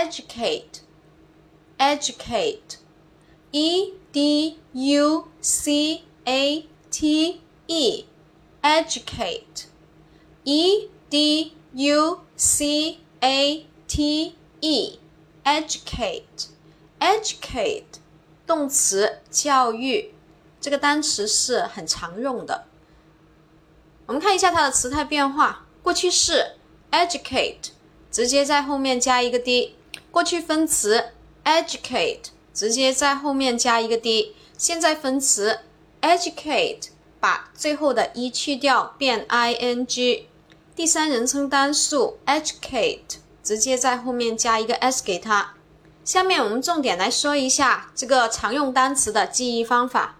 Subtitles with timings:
[0.00, 0.80] educate,
[1.78, 2.78] educate,
[3.52, 8.06] e d u c a t e,
[8.62, 9.66] educate,
[10.46, 14.98] e d u c a t e,
[15.44, 16.22] educate,
[16.98, 17.82] educate，
[18.46, 20.14] 动词教育，
[20.58, 22.64] 这个单词是很常用的。
[24.06, 26.54] 我们看一下它的词态变化，过去式
[26.90, 27.72] educate，
[28.10, 29.74] 直接在后面加一个 d。
[30.12, 31.06] 过去分词
[31.42, 35.60] educate 直接在后面加一个 d，现在分词
[36.02, 40.28] educate 把最后的 e 去掉变 i n g，
[40.76, 45.54] 第三人称单数 educate 直接在后面加一个 s 给它。
[46.04, 50.16] 下面我们重点来说一下这个常用单词的记忆方法。